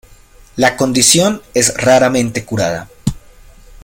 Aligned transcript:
La 0.55 0.77
condición 0.77 1.43
es 1.53 1.75
raramente 1.77 2.43
curada. 2.43 2.89